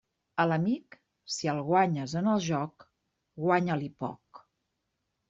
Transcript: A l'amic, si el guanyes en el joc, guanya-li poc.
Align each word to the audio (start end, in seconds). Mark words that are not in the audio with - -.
A 0.43 0.45
l'amic, 0.51 0.95
si 1.33 1.51
el 1.53 1.59
guanyes 1.67 2.15
en 2.21 2.29
el 2.31 2.41
joc, 2.45 2.87
guanya-li 3.45 3.91
poc. 4.05 4.41